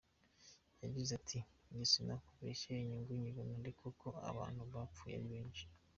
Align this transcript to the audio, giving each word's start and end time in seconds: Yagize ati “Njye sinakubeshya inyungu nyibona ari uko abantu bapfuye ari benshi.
Yagize 0.83 1.11
ati 1.19 1.37
“Njye 1.69 1.85
sinakubeshya 1.91 2.69
inyungu 2.81 3.11
nyibona 3.21 3.51
ari 3.61 3.71
uko 3.89 4.07
abantu 4.29 4.61
bapfuye 4.73 5.13
ari 5.15 5.27
benshi. 5.33 5.63